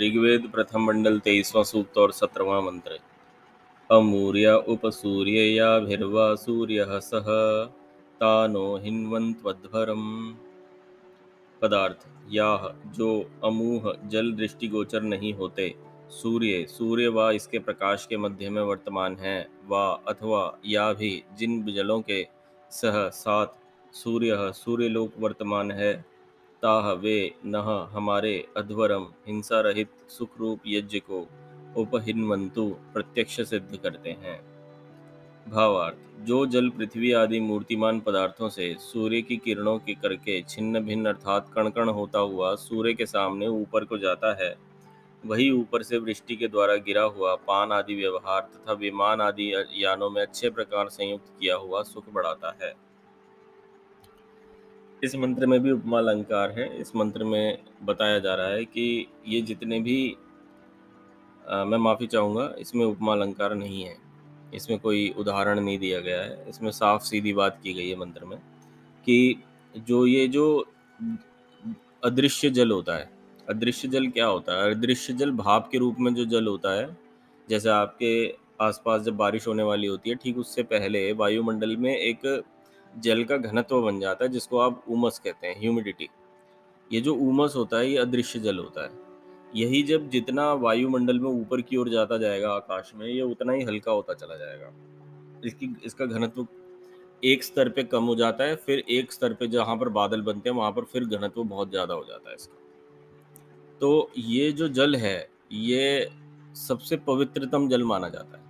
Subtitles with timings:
[0.00, 2.98] ऋग्वेद प्रथम मंडल तेईसवां सूक्त और सत्रवां मंत्र।
[3.90, 7.24] अमूर्य उप सूर्य या भिर्वा सूर्य सह
[8.20, 10.34] तानो हिन्वंत्वध्वरम
[11.62, 15.74] पदार्थ, या, जो, अमूह, जल दृष्टिगोचर नहीं होते।
[16.08, 19.74] सूर्य सूर्य व इसके प्रकाश के मध्य में वर्तमान है। व,
[20.08, 22.26] अथवा, या भी, जिन जलों के
[22.70, 23.46] सह साथ,
[23.92, 26.15] सूर्य, सूर्यलोक वर्तमान है।
[26.62, 31.26] ताह वे नह हमारे अध्वरम हिंसा रहित सुख रूप यज्ञ को
[31.76, 34.38] उपहिन्वंतु प्रत्यक्ष सिद्ध करते हैं।
[35.46, 41.06] भावार्थ, जो जल पृथ्वी आदि मूर्तिमान पदार्थों से सूर्य की किरणों के करके छिन्न भिन्न
[41.06, 44.54] अर्थात कण कण होता हुआ सूर्य के सामने ऊपर को जाता है,
[45.24, 50.10] वही ऊपर से वृष्टि के द्वारा गिरा हुआ पान आदि व्यवहार तथा विमान आदि यानों
[50.10, 52.74] में अच्छे प्रकार संयुक्त किया हुआ सुख बढ़ाता है।
[55.04, 59.06] इस मंत्र में भी उपमा अलंकार है। इस मंत्र में बताया जा रहा है कि
[59.28, 60.16] ये जितने भी
[61.44, 63.96] आ, मैं माफ़ी चाहूँगा इसमें उपमा अलंकार नहीं है।
[64.54, 68.24] इसमें कोई उदाहरण नहीं दिया गया है। इसमें साफ़ सीधी बात की गई है मंत्र
[68.24, 68.38] में
[69.06, 69.42] कि
[69.74, 70.46] जो ये जो
[72.04, 73.10] अदृश्य जल होता है
[73.48, 74.70] अदृश्य जल क्या होता है?
[74.74, 76.96] अदृश्य जल भाप के रूप में जो जल होता है
[77.48, 78.12] जैसे आपके
[78.60, 82.26] आसपास जब बारिश होने वाली होती है ठीक उससे पहले वायुमंडल में एक
[82.96, 86.08] जल का घनत्व बन जाता है, जिसको आप उमस कहते हैं ह्यूमिडिटी
[86.92, 88.90] ये जो उमस होता है, ये अदृश्य जल होता है.
[89.54, 93.62] यही जब जितना वायुमंडल में ऊपर की ओर जाता जाएगा, आकाश में, ये उतना ही
[93.62, 94.72] हल्का होता चला जाएगा.
[95.44, 96.46] इसकी, इसका घनत्व
[97.24, 100.48] एक स्तर पे कम हो जाता है, फिर एक स्तर पे जहाँ पर बादल बनते
[100.50, 102.56] हैं, वहाँ पर फिर घनत्व बहुत ज़्यादा हो जाता है इसका.
[103.80, 106.10] तो ये जो जल है, ये
[106.54, 108.45] सबसे पवित्रतम जल माना जाता है.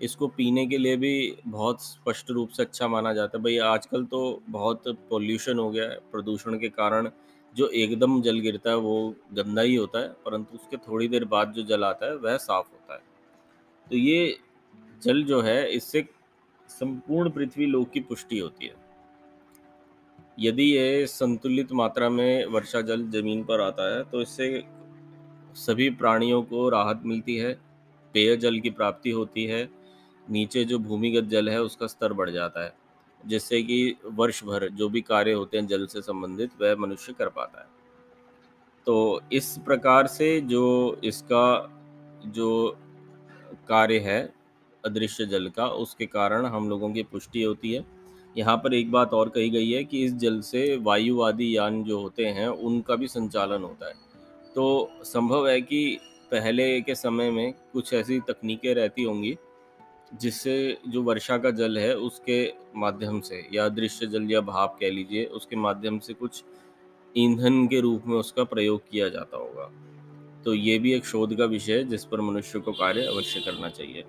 [0.00, 4.04] इसको पीने के लिए भी बहुत स्पष्ट रूप से अच्छा माना जाता है। भाई, आजकल
[4.04, 7.10] तो बहुत पोल्यूशन हो गया है, प्रदूषण के कारण
[7.54, 11.52] जो एकदम जल गिरता है वो गंदा ही होता है, परंतु उसके थोड़ी देर बाद
[11.52, 13.00] जो जल आता है, वह साफ़ होता है।
[13.86, 14.38] तो ये
[15.02, 16.06] जल जो है, इससे
[16.70, 18.82] संपूर्ण पृथ्वी लोक की पुष्टि होती है।
[20.38, 24.62] यदि ये संतुलित मात्रा में वर्षा जल ज़मीन पर आता है तो इससे
[25.56, 27.52] सभी प्राणियों को राहत मिलती है
[28.14, 29.64] पेयजल की प्राप्ति होती है
[30.30, 32.74] नीचे जो भूमिगत जल है, उसका स्तर बढ़ जाता है,
[33.26, 37.28] जिससे कि वर्ष भर जो भी कार्य होते हैं जल से संबंधित, वह मनुष्य कर
[37.28, 37.66] पाता है।
[38.86, 41.70] तो इस प्रकार से जो इसका,
[42.26, 42.76] जो
[43.68, 44.34] कार्य है
[44.84, 47.84] अदृश्य जल का, उसके कारण हम लोगों की पुष्टि होती है।
[48.38, 52.00] यहाँ पर एक बात और कही गई है कि इस जल से वायुवादी यान जो
[52.00, 53.94] होते हैं, उनका भी संचालन होता है।
[54.54, 55.98] तो संभव है कि
[56.30, 59.36] पहले के समय में कुछ ऐसी तकनीकें रहती होंगी
[60.20, 64.90] जिससे जो वर्षा का जल है उसके माध्यम से या दृश्य जल या भाप कह
[64.90, 66.44] लीजिए, उसके माध्यम से कुछ
[67.16, 69.70] ईंधन के रूप में उसका प्रयोग किया जाता होगा।
[70.44, 73.68] तो ये भी एक शोध का विषय है, जिस पर मनुष्य को कार्य अवश्य करना
[73.68, 74.04] चाहिए।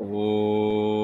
[0.00, 1.03] ओ